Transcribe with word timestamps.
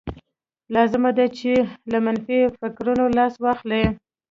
لازمه 0.75 1.11
ده 1.17 1.25
چې 1.37 1.51
له 1.91 1.97
منفي 2.05 2.39
فکرونو 2.59 3.05
لاس 3.17 3.33
واخلئ. 3.43 3.83